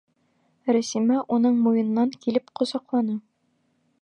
[0.77, 3.23] Рәсимә уны муйынынан килеп ҡосаҡланы.